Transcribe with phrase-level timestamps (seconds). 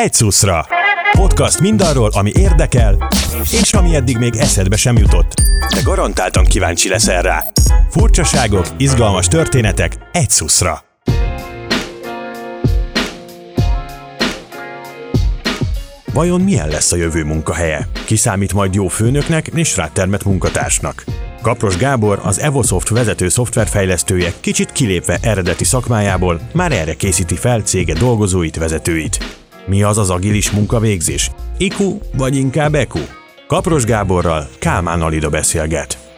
[0.00, 0.66] egy szuszra.
[1.12, 3.08] Podcast mindarról, ami érdekel,
[3.62, 5.34] és ami eddig még eszedbe sem jutott.
[5.74, 7.44] De garantáltan kíváncsi leszel rá.
[7.90, 10.84] Furcsaságok, izgalmas történetek egy szuszra.
[16.12, 17.88] Vajon milyen lesz a jövő munkahelye?
[18.04, 21.04] Kiszámít majd jó főnöknek és rátermet munkatársnak?
[21.42, 27.94] Kapros Gábor, az Evosoft vezető szoftverfejlesztője kicsit kilépve eredeti szakmájából már erre készíti fel cége
[27.94, 29.39] dolgozóit, vezetőit.
[29.70, 31.30] Mi az az agilis munkavégzés?
[31.58, 32.98] IQ vagy inkább EQ?
[33.46, 36.09] Kapros Gáborral Kálmán Alida beszélget.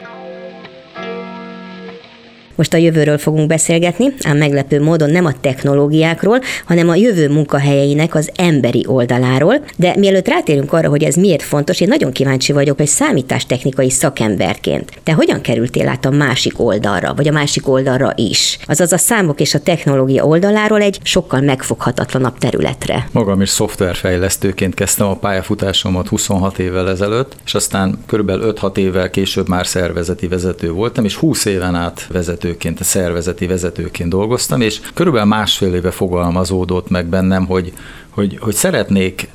[2.55, 8.15] Most a jövőről fogunk beszélgetni, ám meglepő módon nem a technológiákról, hanem a jövő munkahelyeinek
[8.15, 9.65] az emberi oldaláról.
[9.77, 14.91] De mielőtt rátérünk arra, hogy ez miért fontos, én nagyon kíváncsi vagyok, hogy számítástechnikai szakemberként
[15.02, 18.59] te hogyan kerültél át a másik oldalra, vagy a másik oldalra is?
[18.66, 23.09] Azaz a számok és a technológia oldaláról egy sokkal megfoghatatlanabb területre.
[23.12, 29.48] Magam is szoftverfejlesztőként kezdtem a pályafutásomat 26 évvel ezelőtt, és aztán körülbelül 5-6 évvel később
[29.48, 34.80] már szervezeti vezető voltam, és 20 éven át vezető vezetőként, a szervezeti vezetőként dolgoztam, és
[34.94, 37.72] körülbelül másfél éve fogalmazódott meg bennem, hogy,
[38.10, 39.28] hogy, hogy szeretnék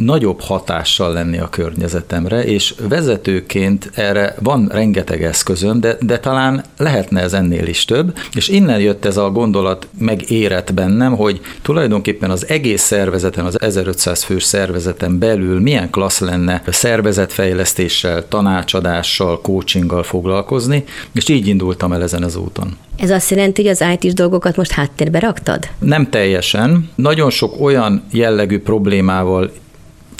[0.00, 7.20] nagyobb hatással lenni a környezetemre, és vezetőként erre van rengeteg eszközöm, de, de talán lehetne
[7.20, 12.48] ez ennél is több, és innen jött ez a gondolat megérett bennem, hogy tulajdonképpen az
[12.48, 21.28] egész szervezeten, az 1500 fős szervezeten belül milyen klassz lenne szervezetfejlesztéssel, tanácsadással, coachinggal foglalkozni, és
[21.28, 22.76] így indultam el ezen az úton.
[22.96, 25.68] Ez azt jelenti, hogy az IT-s dolgokat most háttérbe raktad?
[25.78, 26.90] Nem teljesen.
[26.94, 29.50] Nagyon sok olyan jellegű problémával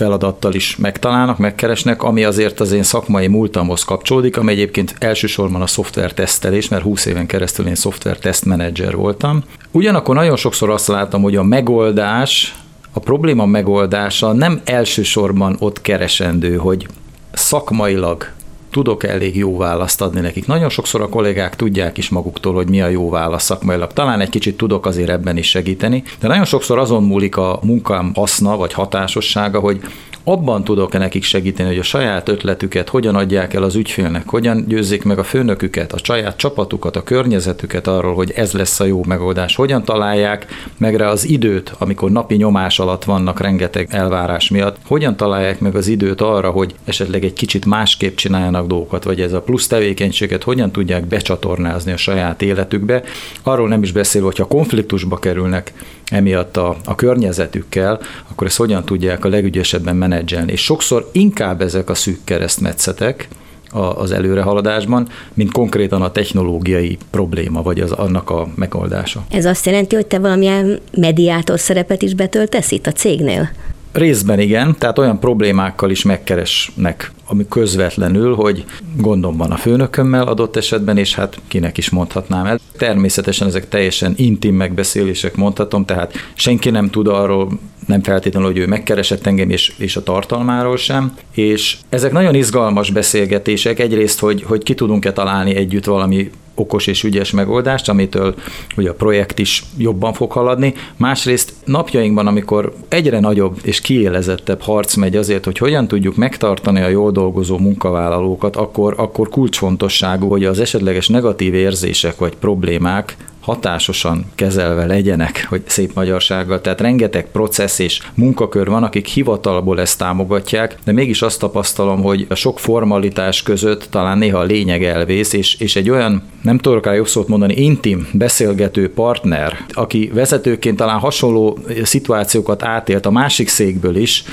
[0.00, 5.66] feladattal is megtalálnak, megkeresnek, ami azért az én szakmai múltamhoz kapcsolódik, ami egyébként elsősorban a
[5.66, 9.42] szoftver tesztelés, mert 20 éven keresztül én szoftver tesztmenedzser voltam.
[9.70, 12.54] Ugyanakkor nagyon sokszor azt látom, hogy a megoldás,
[12.92, 16.86] a probléma megoldása nem elsősorban ott keresendő, hogy
[17.32, 18.28] szakmailag
[18.70, 20.46] tudok elég jó választ adni nekik.
[20.46, 23.92] Nagyon sokszor a kollégák tudják is maguktól, hogy mi a jó válasz szakmailag.
[23.92, 28.12] Talán egy kicsit tudok azért ebben is segíteni, de nagyon sokszor azon múlik a munkám
[28.14, 29.80] haszna vagy hatásossága, hogy
[30.24, 35.04] abban tudok-e nekik segíteni, hogy a saját ötletüket hogyan adják el az ügyfélnek, hogyan győzzék
[35.04, 39.56] meg a főnöküket, a saját csapatukat, a környezetüket arról, hogy ez lesz a jó megoldás,
[39.56, 45.16] hogyan találják meg rá az időt, amikor napi nyomás alatt vannak rengeteg elvárás miatt, hogyan
[45.16, 49.42] találják meg az időt arra, hogy esetleg egy kicsit másképp csináljanak dolgokat, vagy ez a
[49.42, 53.02] plusz tevékenységet hogyan tudják becsatornázni a saját életükbe.
[53.42, 55.72] Arról nem is beszél, hogyha konfliktusba kerülnek
[56.10, 58.00] emiatt a, a környezetükkel,
[58.30, 60.52] akkor ezt hogyan tudják a legügyesebben menedzselni.
[60.52, 63.28] És sokszor inkább ezek a szűk keresztmetszetek,
[63.72, 69.24] az előrehaladásban, mint konkrétan a technológiai probléma, vagy az annak a megoldása.
[69.30, 73.50] Ez azt jelenti, hogy te valamilyen mediátor szerepet is betöltesz itt a cégnél?
[73.92, 78.64] Részben igen, tehát olyan problémákkal is megkeresnek, ami közvetlenül, hogy
[78.96, 82.58] gondom van a főnökömmel adott esetben, és hát kinek is mondhatnám el.
[82.76, 87.58] Természetesen ezek teljesen intim megbeszélések mondhatom, tehát senki nem tud arról,
[87.90, 91.16] nem feltétlenül, hogy ő megkeresett engem, és, és a tartalmáról sem.
[91.34, 93.78] És ezek nagyon izgalmas beszélgetések.
[93.78, 98.34] Egyrészt, hogy, hogy ki tudunk-e találni együtt valami okos és ügyes megoldást, amitől
[98.76, 100.74] ugye a projekt is jobban fog haladni.
[100.96, 106.88] Másrészt napjainkban, amikor egyre nagyobb és kiélezettebb harc megy azért, hogy hogyan tudjuk megtartani a
[106.88, 114.86] jól dolgozó munkavállalókat, akkor, akkor kulcsfontosságú, hogy az esetleges negatív érzések vagy problémák hatásosan kezelve
[114.86, 116.60] legyenek, hogy szép magyarsággal.
[116.60, 122.26] Tehát rengeteg processz és munkakör van, akik hivatalból ezt támogatják, de mégis azt tapasztalom, hogy
[122.28, 126.84] a sok formalitás között talán néha a lényeg elvész, és, és egy olyan, nem tudok
[126.84, 133.48] rá jobb szót mondani, intim, beszélgető partner, aki vezetőként talán hasonló szituációkat átélt a másik
[133.48, 134.24] székből is,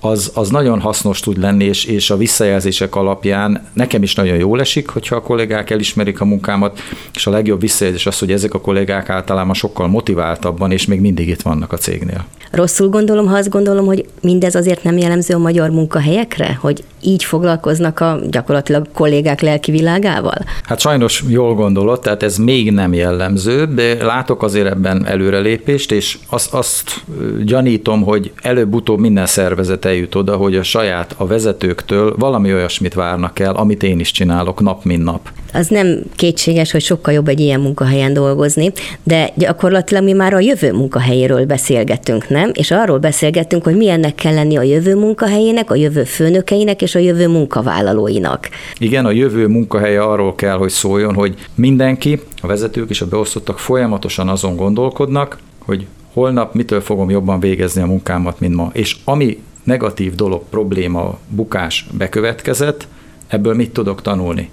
[0.00, 4.60] az, az nagyon hasznos tud lenni, és, és a visszajelzések alapján nekem is nagyon jól
[4.60, 6.78] esik, hogyha a kollégák elismerik a munkámat,
[7.14, 11.28] és a legjobb visszajelzés az, hogy ezek a kollégák általában sokkal motiváltabban, és még mindig
[11.28, 12.24] itt vannak a cégnél.
[12.50, 17.24] Rosszul gondolom, ha azt gondolom, hogy mindez azért nem jellemző a magyar munkahelyekre, hogy így
[17.24, 20.44] foglalkoznak a gyakorlatilag kollégák lelki világával?
[20.62, 26.18] Hát sajnos jól gondolod, tehát ez még nem jellemző, de látok azért ebben előrelépést, és
[26.28, 27.04] azt, azt
[27.44, 33.38] gyanítom, hogy előbb-utóbb minden szervezet eljut oda, hogy a saját, a vezetőktől valami olyasmit várnak
[33.38, 35.28] el, amit én is csinálok nap, mint nap.
[35.52, 38.72] Az nem kétséges, hogy sokkal jobb egy ilyen munkahelyen dolgozni,
[39.02, 42.50] de gyakorlatilag mi már a jövő munkahelyéről beszélgetünk, nem?
[42.52, 46.98] És arról beszélgettünk, hogy milyennek kell lenni a jövő munkahelyének, a jövő főnökeinek és a
[46.98, 48.48] jövő munkavállalóinak.
[48.78, 53.58] Igen, a jövő munkahelye arról kell, hogy szóljon, hogy mindenki, a vezetők és a beosztottak
[53.58, 58.70] folyamatosan azon gondolkodnak, hogy holnap mitől fogom jobban végezni a munkámat, mint ma.
[58.72, 59.38] És ami
[59.70, 62.88] negatív dolog, probléma, bukás bekövetkezett,
[63.26, 64.48] ebből mit tudok tanulni?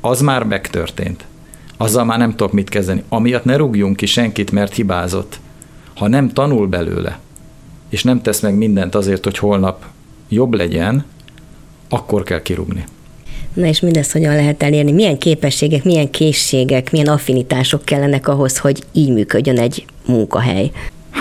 [0.00, 1.24] Az már megtörtént.
[1.76, 3.02] Azzal már nem tudok mit kezdeni.
[3.08, 5.40] Amiatt ne rúgjunk ki senkit, mert hibázott.
[5.94, 7.18] Ha nem tanul belőle,
[7.88, 9.84] és nem tesz meg mindent azért, hogy holnap
[10.28, 11.04] jobb legyen,
[11.88, 12.84] akkor kell kirúgni.
[13.54, 14.92] Na és mindezt hogyan lehet elérni?
[14.92, 20.70] Milyen képességek, milyen készségek, milyen affinitások kellenek ahhoz, hogy így működjön egy munkahely?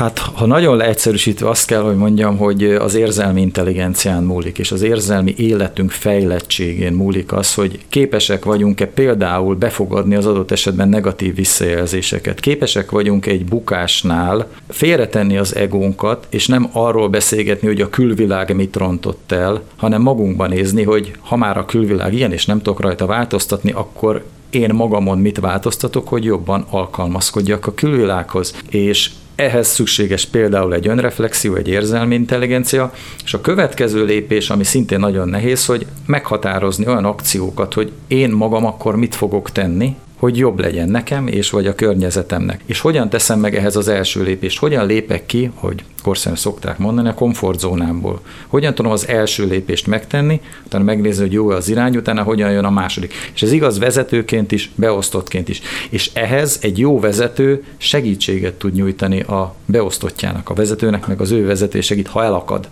[0.01, 4.81] Hát, ha nagyon leegyszerűsítve azt kell, hogy mondjam, hogy az érzelmi intelligencián múlik, és az
[4.81, 12.39] érzelmi életünk fejlettségén múlik az, hogy képesek vagyunk-e például befogadni az adott esetben negatív visszajelzéseket.
[12.39, 18.75] Képesek vagyunk egy bukásnál félretenni az egónkat, és nem arról beszélgetni, hogy a külvilág mit
[18.75, 23.06] rontott el, hanem magunkban nézni, hogy ha már a külvilág ilyen, és nem tudok rajta
[23.06, 28.56] változtatni, akkor én magamon mit változtatok, hogy jobban alkalmazkodjak a külvilághoz.
[28.69, 29.09] És
[29.42, 32.94] ehhez szükséges például egy önreflexió, egy érzelmi intelligencia,
[33.24, 38.66] és a következő lépés, ami szintén nagyon nehéz, hogy meghatározni olyan akciókat, hogy én magam
[38.66, 42.62] akkor mit fogok tenni, hogy jobb legyen nekem és vagy a környezetemnek.
[42.66, 44.60] És hogyan teszem meg ehhez az első lépést?
[44.60, 48.22] Hogyan lépek ki, hogy korszerűen szokták mondani, a komfortzónámból?
[48.48, 52.66] Hogyan tudom az első lépést megtenni, utána megnézni, hogy jó az irány, utána hogyan jön
[52.66, 53.14] a második.
[53.34, 55.62] És ez igaz vezetőként is, beosztottként is.
[55.90, 61.46] És ehhez egy jó vezető segítséget tud nyújtani a beosztottjának, a vezetőnek, meg az ő
[61.46, 62.68] vezető segít, ha elakad.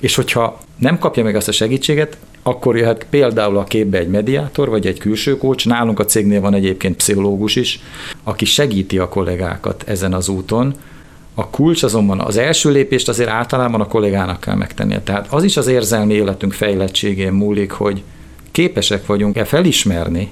[0.00, 4.68] És hogyha nem kapja meg azt a segítséget, akkor jöhet például a képbe egy mediátor,
[4.68, 5.66] vagy egy külső kócs.
[5.66, 7.80] Nálunk a cégnél van egyébként pszichológus is,
[8.24, 10.74] aki segíti a kollégákat ezen az úton.
[11.34, 15.00] A kulcs azonban az első lépést azért általában a kollégának kell megtennie.
[15.00, 18.02] Tehát az is az érzelmi életünk fejlettségén múlik, hogy
[18.50, 20.30] képesek vagyunk-e felismerni,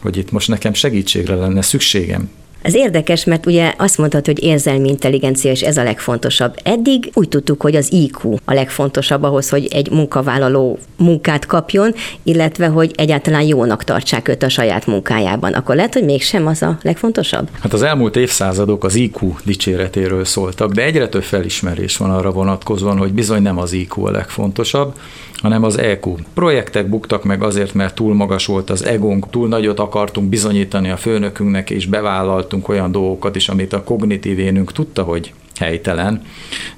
[0.00, 2.30] hogy itt most nekem segítségre lenne szükségem.
[2.66, 6.54] Ez érdekes, mert ugye azt mondtad, hogy érzelmi intelligencia, és ez a legfontosabb.
[6.62, 12.66] Eddig úgy tudtuk, hogy az IQ a legfontosabb ahhoz, hogy egy munkavállaló munkát kapjon, illetve
[12.66, 15.52] hogy egyáltalán jónak tartsák őt a saját munkájában.
[15.52, 17.48] Akkor lehet, hogy mégsem az a legfontosabb?
[17.60, 22.98] Hát az elmúlt évszázadok az IQ dicséretéről szóltak, de egyre több felismerés van arra vonatkozóan,
[22.98, 24.94] hogy bizony nem az IQ a legfontosabb,
[25.40, 26.14] hanem az EQ.
[26.34, 30.96] Projektek buktak meg azért, mert túl magas volt az egónk, túl nagyot akartunk bizonyítani a
[30.96, 36.22] főnökünknek, és bevállaltunk olyan dolgokat is, amit a kognitív énünk tudta, hogy helytelen,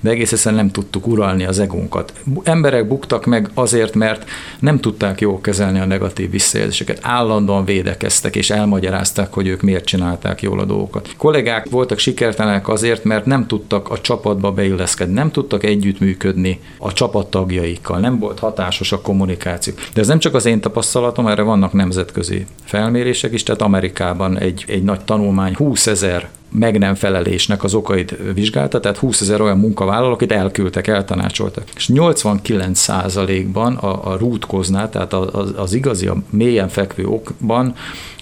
[0.01, 2.13] de egész egyszerűen nem tudtuk uralni az egónkat.
[2.43, 6.99] Emberek buktak meg azért, mert nem tudták jól kezelni a negatív visszajelzéseket.
[7.03, 11.15] Állandóan védekeztek és elmagyarázták, hogy ők miért csinálták jól a dolgokat.
[11.17, 17.99] Kollégák voltak sikertelenek azért, mert nem tudtak a csapatba beilleszkedni, nem tudtak együttműködni a csapattagjaikkal,
[17.99, 19.75] nem volt hatásos a kommunikáció.
[19.95, 24.65] De ez nem csak az én tapasztalatom, erre vannak nemzetközi felmérések is, tehát Amerikában egy,
[24.67, 29.59] egy nagy tanulmány 20 ezer meg nem felelésnek az okait vizsgálta, tehát 20 ezer olyan
[29.59, 31.65] munkavállalók, akit elküldtek, eltanácsoltak.
[31.77, 37.75] És 89%-ban a, a rútkoznál, tehát az, az igazi, a mélyen fekvő okban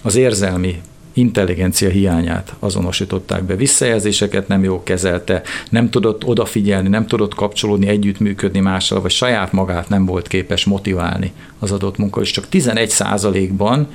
[0.03, 0.81] az érzelmi
[1.17, 3.55] intelligencia hiányát azonosították be.
[3.55, 9.89] Visszajelzéseket nem jól kezelte, nem tudott odafigyelni, nem tudott kapcsolódni, együttműködni mással, vagy saját magát
[9.89, 13.87] nem volt képes motiválni az adott munka, és csak 11% ban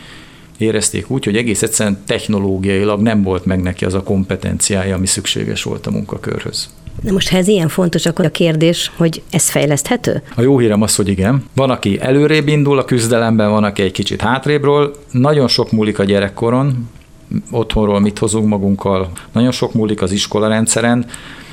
[0.59, 5.63] érezték úgy, hogy egész egyszerűen technológiailag nem volt meg neki az a kompetenciája, ami szükséges
[5.63, 6.71] volt a munkakörhöz.
[7.01, 10.23] De most ha ez ilyen fontos, akkor a kérdés, hogy ez fejleszthető?
[10.35, 11.45] A jó hírem az, hogy igen.
[11.55, 14.95] Van, aki előrébb indul a küzdelemben, van, aki egy kicsit hátrébről.
[15.11, 16.89] Nagyon sok múlik a gyerekkoron,
[17.51, 21.07] otthonról mit hozunk magunkkal, nagyon sok múlik az iskola rendszeren,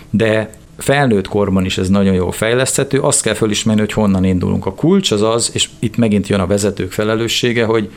[0.09, 4.65] de felnőtt korban is ez nagyon jól fejleszthető, azt kell fölismerni, hogy honnan indulunk.
[4.65, 7.89] A kulcs az az, és itt megint jön a vezetők felelőssége, hogy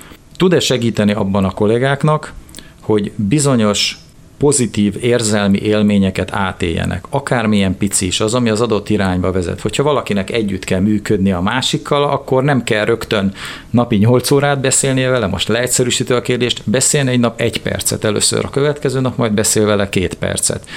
[0.43, 2.33] tud-e segíteni abban a kollégáknak,
[2.81, 3.99] hogy bizonyos
[4.39, 7.05] pozitív érzelmi élményeket átéljenek.
[7.11, 9.61] Akármilyen pici is az, ami az adott irányba vezet.
[9.61, 13.33] Hogyha valakinek együtt kell működni a másikkal, akkor nem kell rögtön
[13.71, 18.45] napi 8 órát beszélnie vele, most leegyszerűsítő a kérdést, beszélni egy nap egy percet először,
[18.45, 20.69] a következő nap majd beszél vele két percet.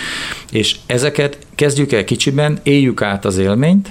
[0.51, 3.89] És ezeket kezdjük el kicsiben, éljük át az élményt,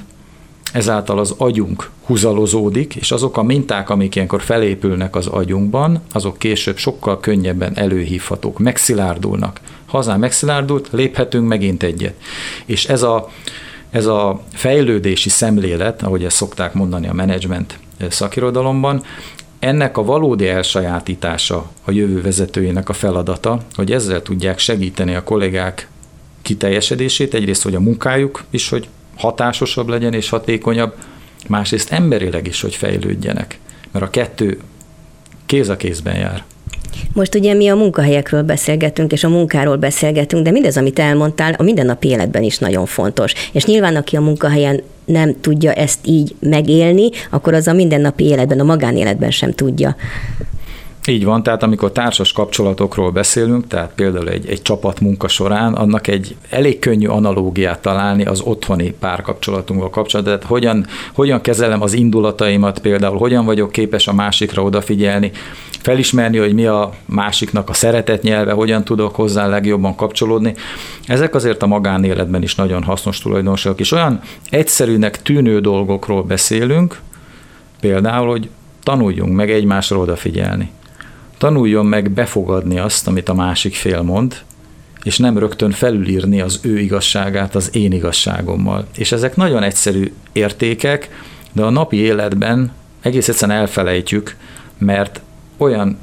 [0.74, 6.76] ezáltal az agyunk húzalozódik, és azok a minták, amik ilyenkor felépülnek az agyunkban, azok később
[6.76, 9.60] sokkal könnyebben előhívhatók, megszilárdulnak.
[9.86, 12.14] Ha az megszilárdult, léphetünk megint egyet.
[12.64, 13.30] És ez a,
[13.90, 17.78] ez a fejlődési szemlélet, ahogy ezt szokták mondani a menedzsment
[18.08, 19.02] szakirodalomban,
[19.58, 25.88] ennek a valódi elsajátítása a jövő vezetőjének a feladata, hogy ezzel tudják segíteni a kollégák
[26.42, 30.94] kiteljesedését, egyrészt, hogy a munkájuk is, hogy hatásosabb legyen és hatékonyabb,
[31.48, 33.58] másrészt emberileg is, hogy fejlődjenek,
[33.92, 34.58] mert a kettő
[35.46, 36.44] kéz a kézben jár.
[37.12, 41.62] Most ugye mi a munkahelyekről beszélgetünk, és a munkáról beszélgetünk, de mindez, amit elmondtál, a
[41.62, 43.32] mindennapi életben is nagyon fontos.
[43.52, 48.60] És nyilván, aki a munkahelyen nem tudja ezt így megélni, akkor az a mindennapi életben,
[48.60, 49.96] a magánéletben sem tudja.
[51.06, 56.36] Így van, tehát amikor társas kapcsolatokról beszélünk, tehát például egy, egy csapatmunka során, annak egy
[56.50, 63.18] elég könnyű analógiát találni az otthoni párkapcsolatunkkal kapcsolatban, tehát hogyan, hogyan kezelem az indulataimat például,
[63.18, 65.30] hogyan vagyok képes a másikra odafigyelni,
[65.80, 70.54] felismerni, hogy mi a másiknak a szeretet nyelve, hogyan tudok hozzá legjobban kapcsolódni.
[71.06, 74.20] Ezek azért a magánéletben is nagyon hasznos tulajdonságok, és olyan
[74.50, 77.00] egyszerűnek tűnő dolgokról beszélünk,
[77.80, 78.48] például, hogy
[78.82, 80.70] tanuljunk meg egymásra odafigyelni
[81.38, 84.36] tanuljon meg befogadni azt, amit a másik fél mond,
[85.02, 88.86] és nem rögtön felülírni az ő igazságát az én igazságommal.
[88.96, 91.08] És ezek nagyon egyszerű értékek,
[91.52, 94.36] de a napi életben egész egyszerűen elfelejtjük,
[94.78, 95.20] mert
[95.56, 95.98] olyan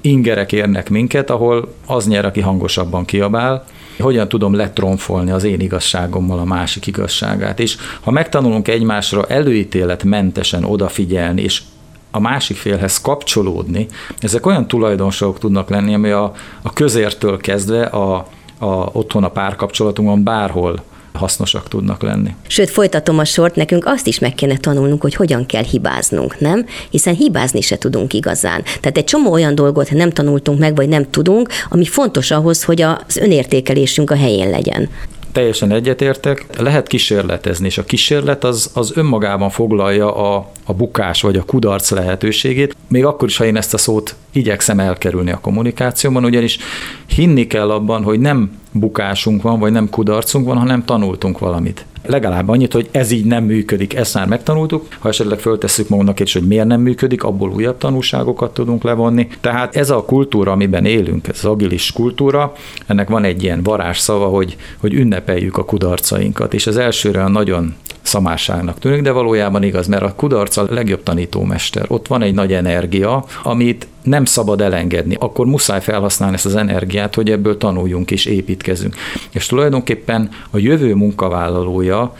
[0.00, 3.64] ingerek érnek minket, ahol az nyer, aki hangosabban kiabál,
[3.98, 7.60] hogyan tudom letronfolni az én igazságommal a másik igazságát.
[7.60, 11.62] És ha megtanulunk egymásra előítéletmentesen odafigyelni, és
[12.10, 13.86] a másik félhez kapcsolódni,
[14.18, 16.32] ezek olyan tulajdonságok tudnak lenni, ami a,
[16.62, 18.26] a közértől kezdve a,
[18.58, 20.82] a, otthon a párkapcsolatunkban bárhol
[21.16, 22.34] hasznosak tudnak lenni.
[22.46, 26.66] Sőt, folytatom a sort, nekünk azt is meg kéne tanulnunk, hogy hogyan kell hibáznunk, nem?
[26.90, 28.62] Hiszen hibázni se tudunk igazán.
[28.62, 32.82] Tehát egy csomó olyan dolgot nem tanultunk meg, vagy nem tudunk, ami fontos ahhoz, hogy
[32.82, 34.88] az önértékelésünk a helyén legyen
[35.36, 41.36] teljesen egyetértek, lehet kísérletezni, és a kísérlet az, az önmagában foglalja a, a bukás vagy
[41.36, 46.24] a kudarc lehetőségét, még akkor is, ha én ezt a szót igyekszem elkerülni a kommunikációban,
[46.24, 46.58] ugyanis
[47.06, 52.48] hinni kell abban, hogy nem bukásunk van, vagy nem kudarcunk van, hanem tanultunk valamit legalább
[52.48, 56.46] annyit, hogy ez így nem működik, ezt már megtanultuk, ha esetleg föltesszük magunknak is, hogy
[56.46, 59.28] miért nem működik, abból újabb tanulságokat tudunk levonni.
[59.40, 62.52] Tehát ez a kultúra, amiben élünk, ez az agilis kultúra,
[62.86, 67.74] ennek van egy ilyen varázsszava, hogy, hogy ünnepeljük a kudarcainkat, és az elsőre a nagyon
[68.06, 71.84] szamárságnak tűnik, de valójában igaz, mert a kudarc a legjobb tanítómester.
[71.88, 75.16] Ott van egy nagy energia, amit nem szabad elengedni.
[75.18, 78.94] Akkor muszáj felhasználni ezt az energiát, hogy ebből tanuljunk és építkezünk.
[79.30, 82.14] És tulajdonképpen a jövő munkavállalója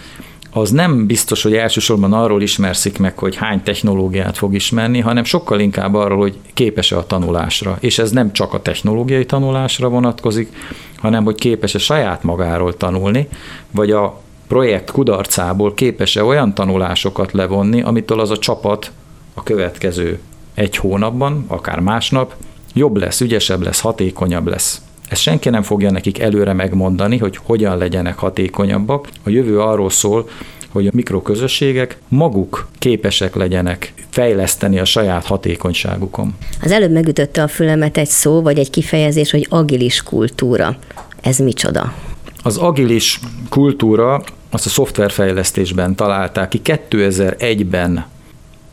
[0.57, 5.61] az nem biztos, hogy elsősorban arról ismerszik meg, hogy hány technológiát fog ismerni, hanem sokkal
[5.61, 7.77] inkább arról, hogy képes-e a tanulásra.
[7.81, 10.53] És ez nem csak a technológiai tanulásra vonatkozik,
[10.97, 13.29] hanem hogy képes-e saját magáról tanulni,
[13.71, 18.91] vagy a projekt kudarcából képes-e olyan tanulásokat levonni, amitől az a csapat
[19.35, 20.19] a következő
[20.55, 22.35] egy hónapban, akár másnap
[22.75, 24.81] jobb lesz, ügyesebb lesz, hatékonyabb lesz.
[25.09, 29.09] Ezt senki nem fogja nekik előre megmondani, hogy hogyan legyenek hatékonyabbak.
[29.25, 30.29] A jövő arról szól,
[30.69, 36.35] hogy a mikroközösségek maguk képesek legyenek fejleszteni a saját hatékonyságukon.
[36.63, 40.77] Az előbb megütötte a fülemet egy szó, vagy egy kifejezés, hogy agilis kultúra.
[41.21, 41.93] Ez micsoda?
[42.47, 46.61] Az agilis kultúra azt a szoftverfejlesztésben találták ki.
[46.65, 48.07] 2001-ben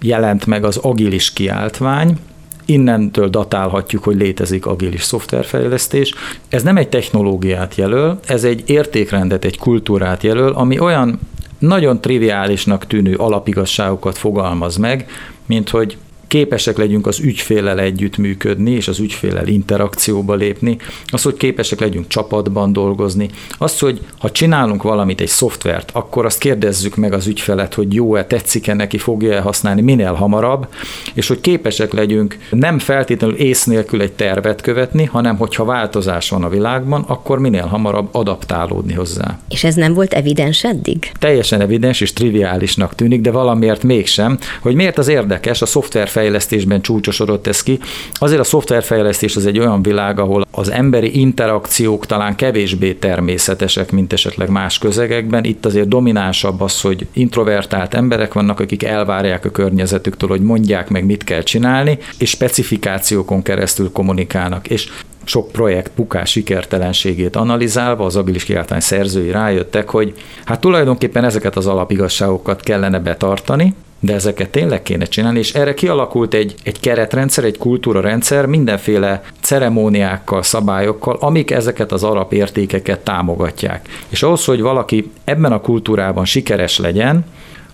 [0.01, 2.17] jelent meg az agilis kiáltvány,
[2.65, 6.13] innentől datálhatjuk, hogy létezik agilis szoftverfejlesztés.
[6.49, 11.19] Ez nem egy technológiát jelöl, ez egy értékrendet, egy kultúrát jelöl, ami olyan
[11.59, 15.09] nagyon triviálisnak tűnő alapigasságokat fogalmaz meg,
[15.45, 15.97] mint hogy
[16.33, 22.73] képesek legyünk az ügyfélel együttműködni, és az ügyfélel interakcióba lépni, az, hogy képesek legyünk csapatban
[22.73, 27.93] dolgozni, az, hogy ha csinálunk valamit, egy szoftvert, akkor azt kérdezzük meg az ügyfelet, hogy
[27.93, 30.67] jó-e, tetszik-e neki, fogja-e használni minél hamarabb,
[31.13, 36.43] és hogy képesek legyünk nem feltétlenül ész nélkül egy tervet követni, hanem hogyha változás van
[36.43, 39.39] a világban, akkor minél hamarabb adaptálódni hozzá.
[39.49, 41.11] És ez nem volt evidens eddig?
[41.19, 46.81] Teljesen evidens és triviálisnak tűnik, de valamiért mégsem, hogy miért az érdekes a szoftver szoftverfejlesztésben
[46.81, 47.79] csúcsosodott ez ki.
[48.13, 54.13] Azért a szoftverfejlesztés az egy olyan világ, ahol az emberi interakciók talán kevésbé természetesek, mint
[54.13, 55.43] esetleg más közegekben.
[55.43, 61.05] Itt azért dominánsabb az, hogy introvertált emberek vannak, akik elvárják a környezetüktől, hogy mondják meg,
[61.05, 64.67] mit kell csinálni, és specifikációkon keresztül kommunikálnak.
[64.67, 64.89] És
[65.25, 70.13] sok projekt bukás sikertelenségét analizálva az agilis kiáltány szerzői rájöttek, hogy
[70.45, 76.33] hát tulajdonképpen ezeket az alapigasságokat kellene betartani, de ezeket tényleg kéne csinálni, és erre kialakult
[76.33, 83.87] egy, egy keretrendszer, egy kultúrarendszer, mindenféle ceremóniákkal, szabályokkal, amik ezeket az alapértékeket támogatják.
[84.09, 87.25] És ahhoz, hogy valaki ebben a kultúrában sikeres legyen,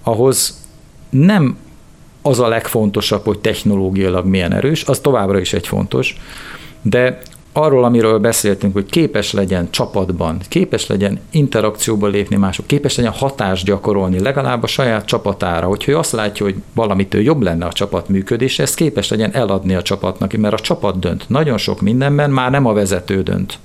[0.03, 0.67] ahhoz
[1.09, 1.57] nem
[2.21, 6.17] az a legfontosabb, hogy technológiailag milyen erős, az továbbra is egy fontos,
[6.81, 7.19] de
[7.59, 13.65] arról, amiről beszéltünk, hogy képes legyen csapatban, képes legyen interakcióba lépni mások, képes legyen hatást
[13.65, 18.09] gyakorolni legalább a saját csapatára, hogyha ő azt látja, hogy valamitől jobb lenne a csapat
[18.09, 21.29] működése, ezt képes legyen eladni a csapatnak, mert a csapat dönt.
[21.29, 23.59] Nagyon sok mindenben már nem a vezető dönt,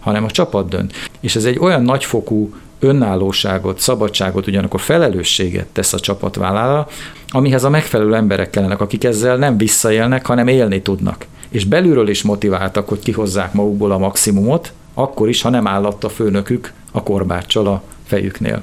[0.00, 0.92] hanem a csapat dönt.
[1.20, 6.86] És ez egy olyan nagyfokú önállóságot, szabadságot, ugyanakkor felelősséget tesz a csapat vállára,
[7.28, 11.26] amihez a megfelelő emberek kellenek, akik ezzel nem visszaélnek, hanem élni tudnak.
[11.50, 16.08] És belülről is motiváltak, hogy kihozzák magukból a maximumot, akkor is, ha nem állott a
[16.08, 18.62] főnökük a korbáccsal a fejüknél.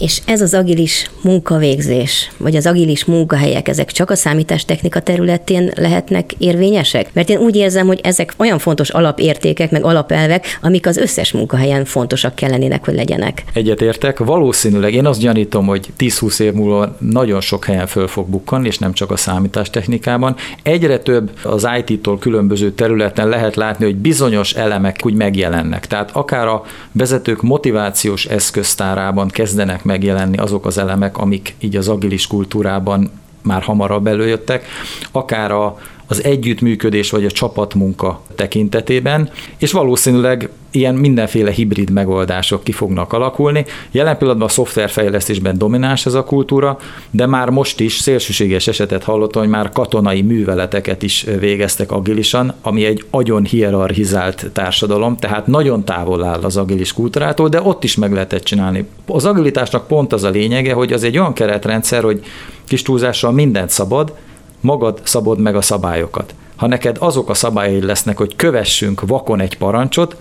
[0.00, 6.32] És ez az agilis munkavégzés, vagy az agilis munkahelyek, ezek csak a számítástechnika területén lehetnek
[6.38, 7.10] érvényesek?
[7.12, 11.84] Mert én úgy érzem, hogy ezek olyan fontos alapértékek, meg alapelvek, amik az összes munkahelyen
[11.84, 13.44] fontosak kellenének, hogy legyenek.
[13.52, 14.18] Egyetértek.
[14.18, 18.78] Valószínűleg én azt gyanítom, hogy 10-20 év múlva nagyon sok helyen föl fog bukkanni, és
[18.78, 20.36] nem csak a számítástechnikában.
[20.62, 25.86] Egyre több az IT-tól különböző területen lehet látni, hogy bizonyos elemek úgy megjelennek.
[25.86, 32.26] Tehát akár a vezetők motivációs eszköztárában kezdenek megjelenni azok az elemek, amik így az agilis
[32.26, 33.10] kultúrában
[33.42, 34.64] már hamarabb előjöttek,
[35.12, 35.78] akár a,
[36.10, 43.64] az együttműködés vagy a csapatmunka tekintetében, és valószínűleg ilyen mindenféle hibrid megoldások ki fognak alakulni.
[43.90, 46.78] Jelen pillanatban a szoftverfejlesztésben domináns ez a kultúra,
[47.10, 52.84] de már most is szélsőséges esetet hallottam, hogy már katonai műveleteket is végeztek agilisan, ami
[52.84, 58.12] egy agyon hierarchizált társadalom, tehát nagyon távol áll az agilis kultúrától, de ott is meg
[58.12, 58.86] lehetett csinálni.
[59.06, 62.20] Az agilitásnak pont az a lényege, hogy az egy olyan keretrendszer, hogy
[62.64, 64.12] kis túlzással mindent szabad,
[64.60, 66.34] magad szabod meg a szabályokat.
[66.56, 70.16] Ha neked azok a szabályai lesznek, hogy kövessünk vakon egy parancsot,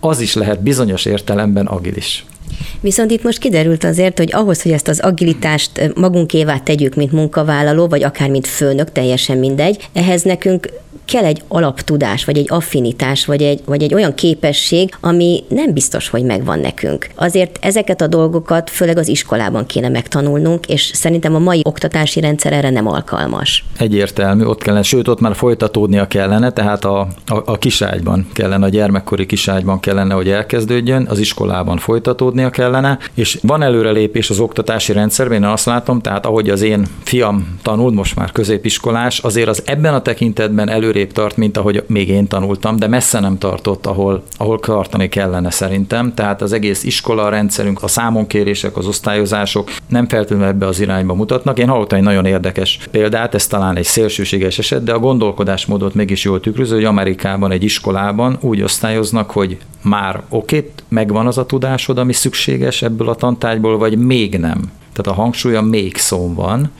[0.00, 2.24] az is lehet bizonyos értelemben agilis.
[2.80, 7.86] Viszont itt most kiderült azért, hogy ahhoz, hogy ezt az agilitást magunkévá tegyük, mint munkavállaló,
[7.86, 10.68] vagy akár mint főnök, teljesen mindegy, ehhez nekünk
[11.04, 16.08] kell egy alaptudás, vagy egy affinitás, vagy egy, vagy egy olyan képesség, ami nem biztos,
[16.08, 17.08] hogy megvan nekünk.
[17.14, 22.52] Azért ezeket a dolgokat főleg az iskolában kéne megtanulnunk, és szerintem a mai oktatási rendszer
[22.52, 23.64] erre nem alkalmas.
[23.78, 28.68] Egyértelmű, ott kellene, sőt, ott már folytatódnia kellene, tehát a, a, a kiságyban kellene, a
[28.68, 35.42] gyermekkori kiságyban kellene, hogy elkezdődjön, az iskolában folytatódnia kellene, és van előrelépés az oktatási rendszerben,
[35.42, 39.94] én azt látom, tehát ahogy az én fiam tanul, most már középiskolás, azért az ebben
[39.94, 44.22] a tekintetben elő előrébb tart, mint ahogy még én tanultam, de messze nem tartott, ahol,
[44.36, 46.14] ahol tartani kellene szerintem.
[46.14, 51.58] Tehát az egész iskola rendszerünk, a számonkérések, az osztályozások nem feltétlenül ebbe az irányba mutatnak.
[51.58, 56.24] Én hallottam egy nagyon érdekes példát, ez talán egy szélsőséges eset, de a gondolkodásmódot mégis
[56.24, 61.98] jól tükröző, hogy Amerikában egy iskolában úgy osztályoznak, hogy már oké, megvan az a tudásod,
[61.98, 64.72] ami szükséges ebből a tantárgyból, vagy még nem.
[64.92, 66.70] Tehát a hangsúlya még szó van,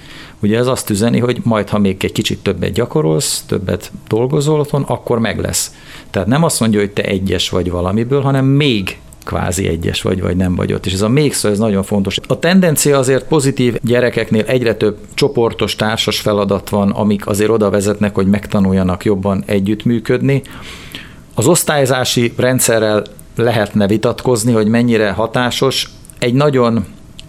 [0.43, 4.83] Ugye ez azt üzeni, hogy majd, ha még egy kicsit többet gyakorolsz, többet dolgozol otthon,
[4.83, 5.75] akkor meg lesz.
[6.11, 10.37] Tehát nem azt mondja, hogy te egyes vagy valamiből, hanem még kvázi egyes vagy, vagy
[10.37, 10.87] nem vagy ott.
[10.87, 12.19] És ez a még szó, ez nagyon fontos.
[12.27, 18.15] A tendencia azért pozitív gyerekeknél egyre több csoportos, társas feladat van, amik azért oda vezetnek,
[18.15, 20.43] hogy megtanuljanak jobban együttműködni.
[21.35, 23.03] Az osztályzási rendszerrel
[23.37, 25.91] lehetne vitatkozni, hogy mennyire hatásos.
[26.19, 26.85] Egy nagyon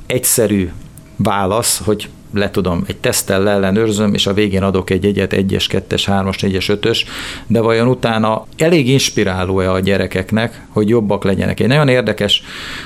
[0.06, 0.70] egyszerű
[1.16, 6.06] válasz, hogy le tudom, egy teszttel ellenőrzöm, és a végén adok egy egyet, egyes, kettes,
[6.06, 7.06] hármas, négyes, ötös,
[7.48, 11.60] de vajon utána elég inspiráló-e a gyerekeknek, hogy jobbak legyenek.
[11.60, 12.44] Egy nagyon érdekes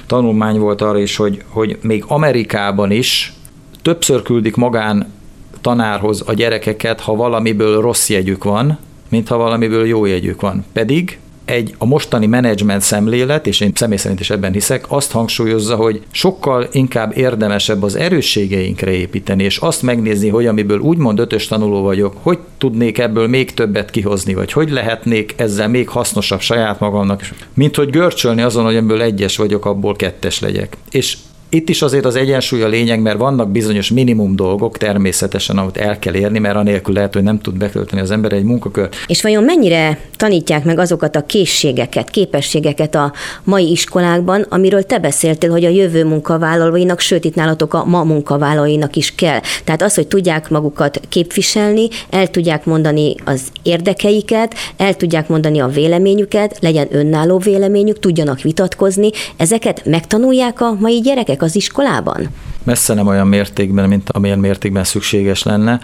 [0.07, 3.33] tanulmány volt arra is, hogy, hogy még Amerikában is
[3.81, 5.13] többször küldik magán
[5.61, 8.77] tanárhoz a gyerekeket, ha valamiből rossz jegyük van,
[9.09, 10.65] mint ha valamiből jó jegyük van.
[10.73, 15.75] Pedig egy a mostani menedzsment szemlélet, és én személy szerint is ebben hiszek, azt hangsúlyozza,
[15.75, 21.81] hogy sokkal inkább érdemesebb az erősségeinkre építeni, és azt megnézni, hogy amiből úgymond ötös tanuló
[21.81, 27.29] vagyok, hogy tudnék ebből még többet kihozni, vagy hogy lehetnék ezzel még hasznosabb saját magamnak,
[27.53, 30.77] mint hogy görcsölni azon, hogy ebből egyes vagyok, abból kettes legyek.
[30.91, 31.17] És
[31.49, 35.99] itt is azért az egyensúly a lényeg, mert vannak bizonyos minimum dolgok természetesen, amit el
[35.99, 38.95] kell érni, mert anélkül lehet, hogy nem tud betölteni az ember egy munkakört.
[39.07, 45.51] És vajon mennyire tanítják meg azokat a készségeket, képességeket a mai iskolákban, amiről te beszéltél,
[45.51, 49.39] hogy a jövő munkavállalóinak, sőt itt nálatok a ma munkavállalóinak is kell.
[49.63, 55.67] Tehát az, hogy tudják magukat képviselni, el tudják mondani az érdekeiket, el tudják mondani a
[55.67, 62.27] véleményüket, legyen önálló véleményük, tudjanak vitatkozni, ezeket megtanulják a mai gyerekek az iskolában?
[62.63, 65.81] Messze nem olyan mértékben, mint amilyen mértékben szükséges lenne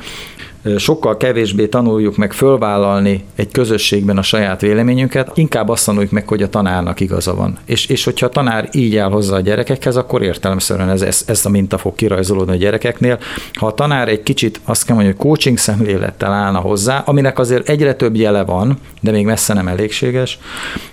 [0.78, 6.42] sokkal kevésbé tanuljuk meg fölvállalni egy közösségben a saját véleményünket, inkább azt tanuljuk meg, hogy
[6.42, 7.58] a tanárnak igaza van.
[7.66, 11.46] És, és hogyha a tanár így áll hozzá a gyerekekhez, akkor értelemszerűen ez, ez, ez
[11.46, 13.20] a minta fog kirajzolódni a gyerekeknél.
[13.54, 17.70] Ha a tanár egy kicsit azt kell mondani, hogy coaching szemlélettel állna hozzá, aminek azért
[17.70, 20.40] egyre több jele van, de még messze nem elégséges,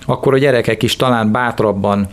[0.05, 2.07] akkor a gyerekek is talán bátrabban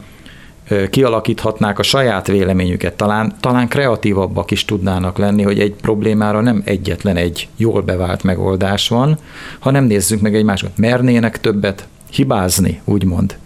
[0.91, 7.17] kialakíthatnák a saját véleményüket, talán, talán kreatívabbak is tudnának lenni, hogy egy problémára nem egyetlen
[7.17, 9.19] egy jól bevált megoldás van,
[9.59, 10.79] hanem nézzük meg egy másikat.
[10.79, 13.39] Mernének többet hibázni, úgymond,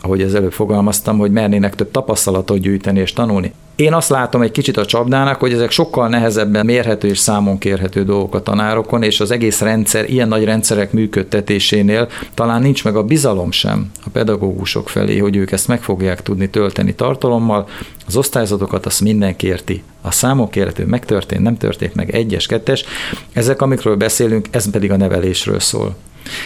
[0.00, 3.52] ahogy az előbb fogalmaztam, hogy mernének több tapasztalatot gyűjteni és tanulni.
[3.76, 8.04] Én azt látom egy kicsit a csapdának, hogy ezek sokkal nehezebben mérhető és számon kérhető
[8.04, 13.02] dolgok a tanárokon, és az egész rendszer, ilyen nagy rendszerek működtetésénél talán nincs meg a
[13.02, 17.68] bizalom sem a pedagógusok felé, hogy ők ezt meg fogják tudni tölteni tartalommal.
[18.06, 19.82] Az osztályzatokat azt mindenki érti.
[20.02, 22.84] A számok kérhető megtörtént, nem történt meg, egyes, kettes.
[23.32, 25.96] Ezek, amikről beszélünk, ez pedig a nevelésről szól.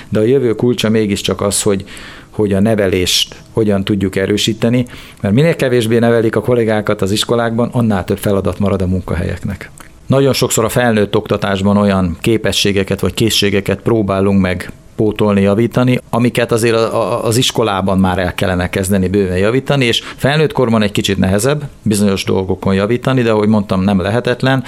[0.08, 1.84] De a jövő kulcsa mégiscsak az, hogy,
[2.30, 4.86] hogy a nevelést hogyan tudjuk erősíteni,
[5.20, 9.70] mert minél kevésbé nevelik a kollégákat az iskolákban, annál több feladat marad a munkahelyeknek.
[10.06, 16.76] Nagyon sokszor a felnőtt oktatásban olyan képességeket vagy készségeket próbálunk meg pótolni, javítani, amiket azért
[17.22, 22.24] az iskolában már el kellene kezdeni bőven javítani, és felnőtt korban egy kicsit nehezebb bizonyos
[22.24, 24.64] dolgokon javítani, de ahogy mondtam, nem lehetetlen.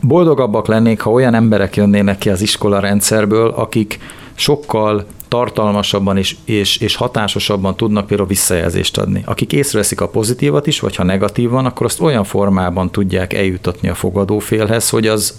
[0.00, 3.98] Boldogabbak lennék, ha olyan emberek jönnének ki az iskola rendszerből, akik
[4.38, 9.22] sokkal tartalmasabban és, és, és hatásosabban tudnak például visszajelzést adni.
[9.26, 13.88] Akik észreveszik a pozitívat is, vagy ha negatív van, akkor azt olyan formában tudják eljutatni
[13.88, 15.34] a fogadófélhez, hogy az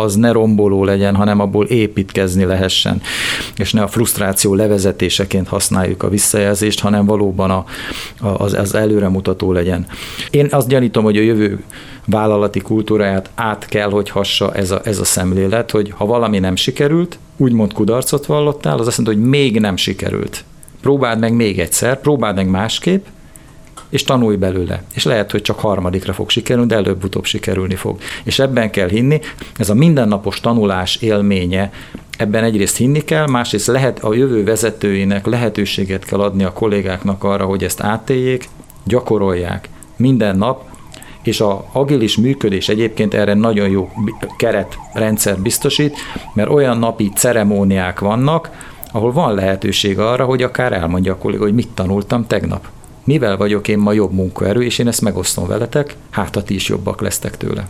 [0.00, 3.00] az ne romboló legyen, hanem abból építkezni lehessen,
[3.56, 7.64] és ne a frusztráció levezetéseként használjuk a visszajelzést, hanem valóban a,
[8.20, 9.86] a, az, az előremutató legyen.
[10.30, 11.62] Én azt gyanítom, hogy a jövő
[12.06, 16.56] vállalati kultúráját át kell, hogy hassa ez a, ez a szemlélet, hogy ha valami nem
[16.56, 20.44] sikerült, úgymond kudarcot vallottál, az azt mondja, hogy még nem sikerült.
[20.80, 23.04] Próbáld meg még egyszer, próbáld meg másképp,
[23.90, 24.82] és tanulj belőle.
[24.94, 27.98] És lehet, hogy csak harmadikra fog sikerülni, de előbb-utóbb sikerülni fog.
[28.24, 29.20] És ebben kell hinni,
[29.56, 31.72] ez a mindennapos tanulás élménye,
[32.16, 37.44] ebben egyrészt hinni kell, másrészt lehet a jövő vezetőinek lehetőséget kell adni a kollégáknak arra,
[37.44, 38.48] hogy ezt átéljék,
[38.84, 40.68] gyakorolják minden nap,
[41.22, 43.90] és a agilis működés egyébként erre nagyon jó
[44.36, 45.96] keretrendszer biztosít,
[46.34, 48.50] mert olyan napi ceremóniák vannak,
[48.92, 52.66] ahol van lehetőség arra, hogy akár elmondja a kolléga, hogy mit tanultam tegnap
[53.04, 56.68] mivel vagyok én ma jobb munkaerő, és én ezt megosztom veletek, hát a ti is
[56.68, 57.68] jobbak lesztek tőle.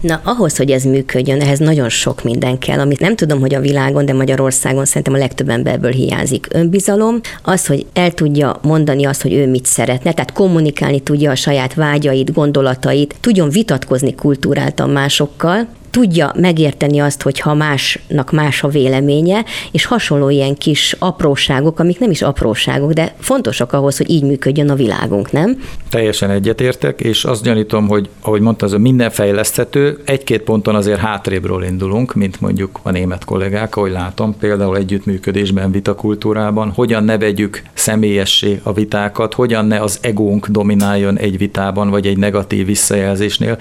[0.00, 3.60] Na, ahhoz, hogy ez működjön, ehhez nagyon sok minden kell, amit nem tudom, hogy a
[3.60, 6.46] világon, de Magyarországon szerintem a legtöbb emberből hiányzik.
[6.50, 11.34] Önbizalom, az, hogy el tudja mondani azt, hogy ő mit szeretne, tehát kommunikálni tudja a
[11.34, 18.68] saját vágyait, gondolatait, tudjon vitatkozni kultúráltan másokkal, tudja megérteni azt, hogy ha másnak más a
[18.68, 24.22] véleménye, és hasonló ilyen kis apróságok, amik nem is apróságok, de fontosak ahhoz, hogy így
[24.22, 25.62] működjön a világunk, nem?
[25.90, 31.64] Teljesen egyetértek, és azt gyanítom, hogy ahogy mondta, az minden fejleszthető, egy-két ponton azért hátrébről
[31.64, 38.60] indulunk, mint mondjuk a német kollégák, ahogy látom, például együttműködésben, vitakultúrában, hogyan ne vegyük személyessé
[38.62, 43.56] a vitákat, hogyan ne az egónk domináljon egy vitában, vagy egy negatív visszajelzésnél.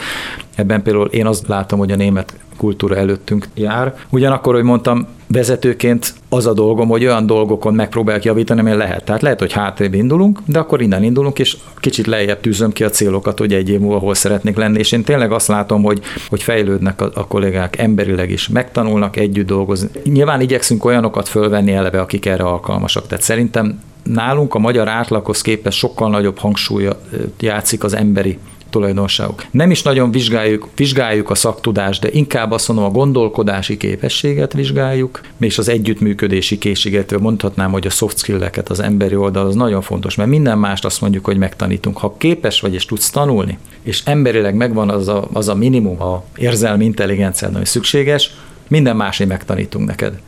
[0.55, 2.22] Ebben például én azt látom, hogy a német
[2.57, 3.95] kultúra előttünk jár.
[4.09, 9.03] Ugyanakkor, hogy mondtam, vezetőként az a dolgom, hogy olyan dolgokon megpróbálják javítani, amilyen lehet.
[9.03, 12.89] Tehát lehet, hogy hátrébb indulunk, de akkor innen indulunk, és kicsit lejjebb tűzöm ki a
[12.89, 14.79] célokat, hogy egy év múlva hol szeretnék lenni.
[14.79, 19.47] És én tényleg azt látom, hogy, hogy fejlődnek a, a kollégák emberileg is, megtanulnak együtt
[19.47, 19.89] dolgozni.
[20.03, 23.07] Nyilván igyekszünk olyanokat fölvenni eleve, akik erre alkalmasak.
[23.07, 26.99] Tehát szerintem nálunk a magyar átlaghoz képest sokkal nagyobb hangsúlya
[27.39, 28.37] játszik az emberi
[28.73, 29.45] tulajdonságok.
[29.51, 35.21] Nem is nagyon vizsgáljuk, vizsgáljuk a szaktudást, de inkább azt mondom, a gondolkodási képességet vizsgáljuk,
[35.39, 40.15] és az együttműködési készséget, mondhatnám, hogy a soft skill-eket, az emberi oldal, az nagyon fontos,
[40.15, 41.97] mert minden mást azt mondjuk, hogy megtanítunk.
[41.97, 46.23] Ha képes vagy és tudsz tanulni, és emberileg megvan az a, az a minimum, a
[46.35, 48.31] érzelmi intelligencia, ami szükséges,
[48.67, 50.19] minden másé megtanítunk neked.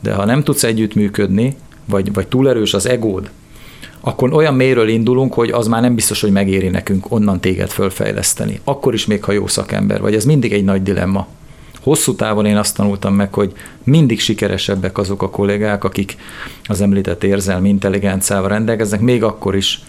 [0.00, 3.30] De ha nem tudsz együttműködni, vagy, vagy túl erős az egód,
[4.00, 8.60] akkor olyan mélyről indulunk, hogy az már nem biztos, hogy megéri nekünk onnan téged fölfejleszteni.
[8.64, 10.14] Akkor is még, ha jó szakember vagy.
[10.14, 11.26] Ez mindig egy nagy dilemma.
[11.82, 13.52] Hosszú távon én azt tanultam meg, hogy
[13.84, 16.16] mindig sikeresebbek azok a kollégák, akik
[16.64, 19.80] az említett érzelmi intelligenciával rendelkeznek, még akkor is,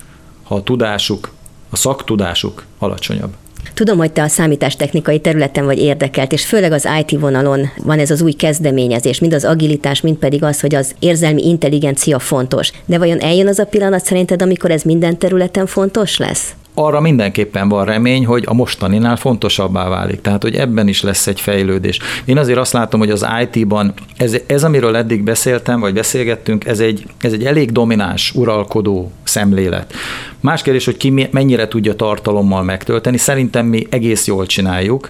[0.43, 1.31] ha a tudásuk,
[1.69, 3.33] a szaktudásuk alacsonyabb.
[3.73, 8.11] Tudom, hogy te a számítástechnikai területen vagy érdekelt, és főleg az IT vonalon van ez
[8.11, 12.71] az új kezdeményezés, mind az agilitás, mind pedig az, hogy az érzelmi intelligencia fontos.
[12.85, 16.53] De vajon eljön az a pillanat szerinted, amikor ez minden területen fontos lesz?
[16.73, 20.21] Arra mindenképpen van remény, hogy a mostaninál fontosabbá válik.
[20.21, 21.99] Tehát, hogy ebben is lesz egy fejlődés.
[22.25, 26.79] Én azért azt látom, hogy az IT-ban ez, ez amiről eddig beszéltem, vagy beszélgettünk, ez
[26.79, 29.93] egy, ez egy elég domináns, uralkodó szemlélet.
[30.39, 33.17] Más kérdés, hogy ki mennyire tudja tartalommal megtölteni.
[33.17, 35.09] Szerintem mi egész jól csináljuk,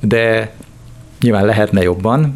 [0.00, 0.52] de
[1.24, 2.34] nyilván lehetne jobban.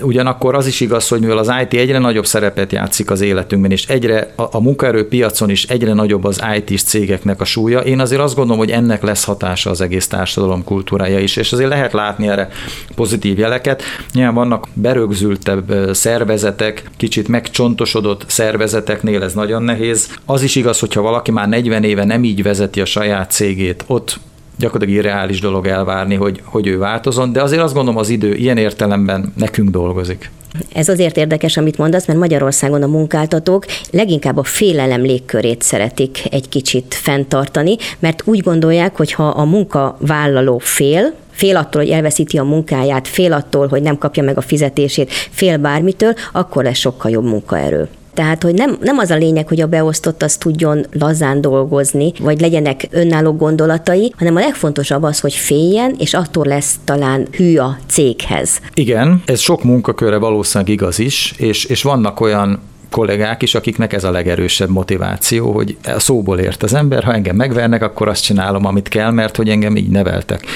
[0.00, 3.86] Ugyanakkor az is igaz, hogy mivel az IT egyre nagyobb szerepet játszik az életünkben, és
[3.86, 8.34] egyre a, a munkaerőpiacon is egyre nagyobb az IT-s cégeknek a súlya, én azért azt
[8.34, 12.48] gondolom, hogy ennek lesz hatása az egész társadalom kultúrája is, és azért lehet látni erre
[12.94, 13.82] pozitív jeleket.
[14.12, 20.18] Nyilván vannak berögzültebb szervezetek, kicsit megcsontosodott szervezeteknél ez nagyon nehéz.
[20.24, 24.18] Az is igaz, hogyha valaki már 40 éve nem így vezeti a saját cégét, ott
[24.58, 28.56] gyakorlatilag irreális dolog elvárni, hogy, hogy ő változon, de azért azt gondolom az idő ilyen
[28.56, 30.30] értelemben nekünk dolgozik.
[30.72, 36.48] Ez azért érdekes, amit mondasz, mert Magyarországon a munkáltatók leginkább a félelem légkörét szeretik egy
[36.48, 42.44] kicsit fenntartani, mert úgy gondolják, hogy ha a munkavállaló fél, fél attól, hogy elveszíti a
[42.44, 47.24] munkáját, fél attól, hogy nem kapja meg a fizetését, fél bármitől, akkor lesz sokkal jobb
[47.24, 47.88] munkaerő.
[48.16, 52.40] Tehát, hogy nem, nem az a lényeg, hogy a beosztott az tudjon lazán dolgozni, vagy
[52.40, 57.78] legyenek önálló gondolatai, hanem a legfontosabb az, hogy féljen, és attól lesz talán hű a
[57.86, 58.60] céghez.
[58.74, 64.04] Igen, ez sok munkakörre valószínűleg igaz is, és, és vannak olyan kollégák is, akiknek ez
[64.04, 68.66] a legerősebb motiváció, hogy a szóból ért az ember, ha engem megvernek, akkor azt csinálom,
[68.66, 70.46] amit kell, mert hogy engem így neveltek.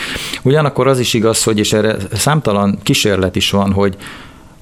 [0.43, 3.97] Ugyanakkor az is igaz, hogy és erre számtalan kísérlet is van, hogy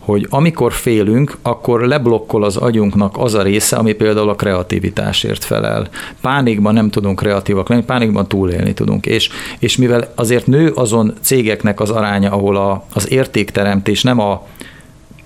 [0.09, 5.89] hogy amikor félünk, akkor leblokkol az agyunknak az a része, ami például a kreativitásért felel.
[6.21, 9.07] Pánikban nem tudunk kreatívak lenni, pánikban túlélni tudunk.
[9.07, 14.47] És, és mivel azért nő azon cégeknek az aránya, ahol a, az értékteremtés nem a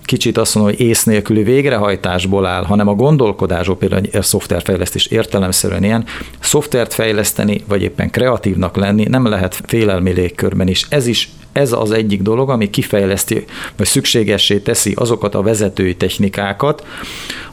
[0.05, 5.85] kicsit azt mondom, hogy ész nélküli végrehajtásból áll, hanem a gondolkodásból, például a szoftverfejlesztés értelemszerűen
[5.85, 6.05] ilyen,
[6.41, 10.87] szoftvert fejleszteni, vagy éppen kreatívnak lenni nem lehet félelmi légkörben is.
[10.89, 13.45] Ez is ez az egyik dolog, ami kifejleszti,
[13.77, 16.87] vagy szükségessé teszi azokat a vezetői technikákat,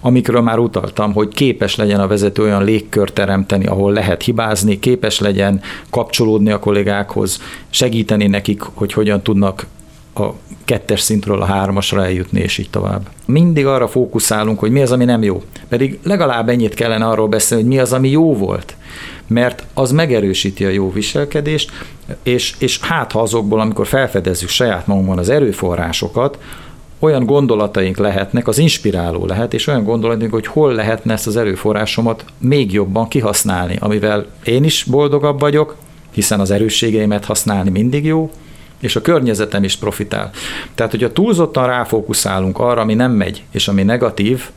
[0.02, 5.20] amikről már utaltam, hogy képes legyen a vezető olyan légkört teremteni, ahol lehet hibázni, képes
[5.20, 9.66] legyen kapcsolódni a kollégákhoz, segíteni nekik, hogy hogyan tudnak
[10.20, 13.10] a kettes szintről a hármasra eljutni, és így tovább.
[13.26, 15.44] Mindig arra fókuszálunk, hogy mi az, ami nem jó.
[15.68, 18.76] Pedig legalább ennyit kellene arról beszélni, hogy mi az, ami jó volt
[19.30, 21.72] mert az megerősíti a jó viselkedést,
[22.24, 26.38] és, és hát ha azokból, amikor felfedezzük saját magunkban az erőforrásokat,
[27.00, 32.26] olyan gondolataink lehetnek, az inspiráló lehet, és olyan gondolataink, hogy hol lehetne ezt az erőforrásomat
[32.38, 35.76] még jobban kihasználni, amivel én is boldogabb vagyok,
[36.12, 38.32] hiszen az erősségeimet használni mindig jó,
[38.80, 40.30] és a környezetem is profitál.
[40.76, 44.50] Tehát, hogyha túlzottan ráfókuszálunk arra, ami nem megy, és ami negatív,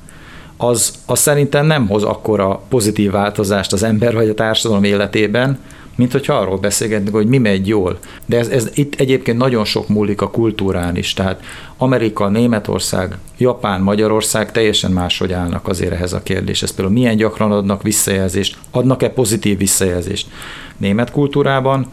[0.57, 5.59] az, az szerintem nem hoz akkora pozitív változást az ember vagy a társadalom életében,
[5.95, 7.99] mint hogyha arról beszélgetünk, hogy mi megy jól.
[8.27, 11.15] De ez, ez itt egyébként nagyon sok múlik a kultúrán is.
[11.15, 11.41] Tehát
[11.77, 16.75] Amerika, Németország, Japán, Magyarország teljesen máshogy állnak azért ehhez a kérdéshez.
[16.75, 20.29] Például milyen gyakran adnak visszajelzést, adnak-e pozitív visszajelzést.
[20.77, 21.87] Német kultúrában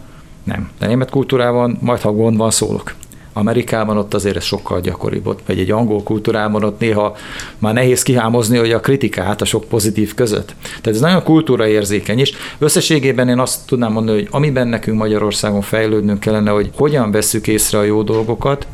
[0.50, 0.70] nem.
[0.80, 2.94] De német kultúrában majd, ha gond van, szólok.
[3.34, 7.16] Amerikában ott azért ez sokkal gyakoribb, ott, vagy egy angol kultúrában ott néha
[7.58, 10.56] már nehéz kihámozni, hogy a kritikát a sok pozitív között.
[10.62, 12.34] Tehát ez nagyon kultúra érzékeny is.
[12.58, 17.78] Összességében én azt tudnám mondani, hogy amiben nekünk Magyarországon fejlődnünk kellene, hogy hogyan vesszük észre
[17.78, 18.68] a jó dolgokat,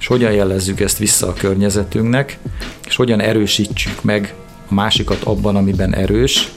[0.00, 2.38] és hogyan jelezzük ezt vissza a környezetünknek,
[2.86, 4.34] és hogyan erősítsük meg
[4.68, 6.52] a másikat abban, amiben erős,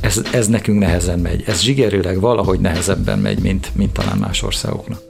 [0.00, 1.44] ez, ez nekünk nehezen megy.
[1.46, 5.00] Ez zsigerőleg valahogy nehezebben megy, mint, mint talán más országoknak.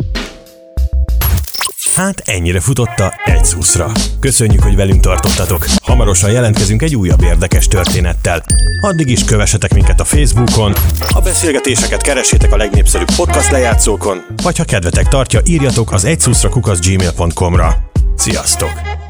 [1.96, 3.92] Hát ennyire futotta egy szuszra.
[4.20, 5.66] Köszönjük, hogy velünk tartottatok.
[5.83, 8.44] Hamarosan jelentkezünk egy újabb érdekes történettel.
[8.81, 10.72] Addig is kövessetek minket a Facebookon,
[11.14, 17.90] a beszélgetéseket keressétek a legnépszerűbb podcast lejátszókon, vagy ha kedvetek tartja, írjatok az egyszuszra gmail.com-ra.
[18.16, 19.06] Sziasztok!